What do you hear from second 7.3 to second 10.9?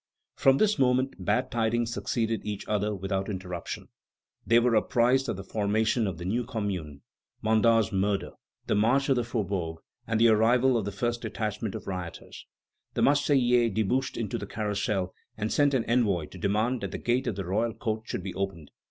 Mandat's murder, the march of the faubourgs, and the arrival of